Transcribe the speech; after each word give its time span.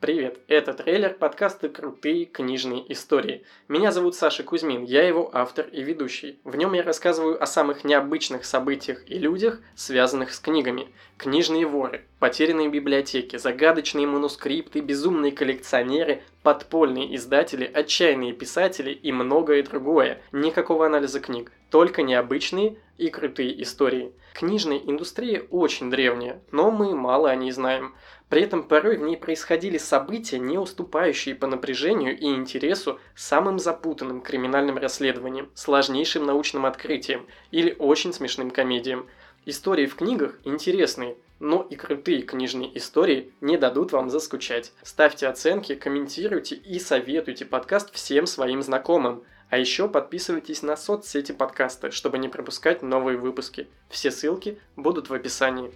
Привет, 0.00 0.38
это 0.46 0.74
трейлер 0.74 1.12
подкаста 1.12 1.68
«Крутые 1.68 2.24
книжные 2.24 2.92
истории». 2.92 3.42
Меня 3.66 3.90
зовут 3.90 4.14
Саша 4.14 4.44
Кузьмин, 4.44 4.84
я 4.84 5.02
его 5.04 5.28
автор 5.32 5.66
и 5.66 5.82
ведущий. 5.82 6.38
В 6.44 6.54
нем 6.54 6.72
я 6.74 6.84
рассказываю 6.84 7.42
о 7.42 7.46
самых 7.46 7.82
необычных 7.82 8.44
событиях 8.44 9.02
и 9.10 9.18
людях, 9.18 9.58
связанных 9.74 10.32
с 10.32 10.38
книгами. 10.38 10.86
Книжные 11.16 11.66
воры, 11.66 12.04
потерянные 12.20 12.68
библиотеки, 12.68 13.38
загадочные 13.38 14.06
манускрипты, 14.06 14.78
безумные 14.78 15.32
коллекционеры, 15.32 16.22
подпольные 16.44 17.16
издатели, 17.16 17.64
отчаянные 17.64 18.34
писатели 18.34 18.92
и 18.92 19.10
многое 19.10 19.64
другое. 19.64 20.22
Никакого 20.30 20.86
анализа 20.86 21.18
книг, 21.18 21.50
только 21.70 22.02
необычные 22.02 22.76
и 22.98 23.08
крутые 23.08 23.62
истории. 23.62 24.12
Книжная 24.34 24.78
индустрия 24.78 25.46
очень 25.50 25.90
древняя, 25.90 26.42
но 26.50 26.70
мы 26.70 26.94
мало 26.94 27.30
о 27.30 27.36
ней 27.36 27.50
знаем. 27.50 27.94
При 28.28 28.42
этом 28.42 28.62
порой 28.62 28.98
в 28.98 29.02
ней 29.02 29.16
происходили 29.16 29.78
события, 29.78 30.38
не 30.38 30.58
уступающие 30.58 31.34
по 31.34 31.46
напряжению 31.46 32.18
и 32.18 32.26
интересу 32.26 33.00
самым 33.14 33.58
запутанным 33.58 34.20
криминальным 34.20 34.76
расследованиям, 34.76 35.48
сложнейшим 35.54 36.26
научным 36.26 36.66
открытиям 36.66 37.26
или 37.50 37.74
очень 37.78 38.12
смешным 38.12 38.50
комедиям. 38.50 39.06
Истории 39.46 39.86
в 39.86 39.94
книгах 39.94 40.38
интересные, 40.44 41.16
но 41.40 41.66
и 41.70 41.76
крутые 41.76 42.22
книжные 42.22 42.76
истории 42.76 43.32
не 43.40 43.56
дадут 43.56 43.92
вам 43.92 44.10
заскучать. 44.10 44.72
Ставьте 44.82 45.26
оценки, 45.26 45.74
комментируйте 45.74 46.56
и 46.56 46.78
советуйте 46.78 47.44
подкаст 47.44 47.94
всем 47.94 48.26
своим 48.26 48.60
знакомым. 48.62 49.22
А 49.50 49.56
еще 49.56 49.88
подписывайтесь 49.88 50.62
на 50.62 50.76
соцсети 50.76 51.32
подкаста, 51.32 51.90
чтобы 51.90 52.18
не 52.18 52.28
пропускать 52.28 52.82
новые 52.82 53.16
выпуски. 53.16 53.68
Все 53.88 54.10
ссылки 54.10 54.58
будут 54.76 55.08
в 55.08 55.14
описании. 55.14 55.72